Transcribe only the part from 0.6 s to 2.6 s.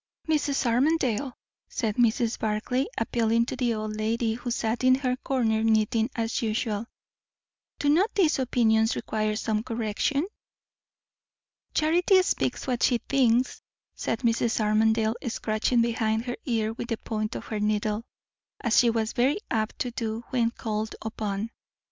Armadale," said Mrs.